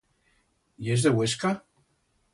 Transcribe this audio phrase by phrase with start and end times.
[0.87, 1.55] Yes de Uesca?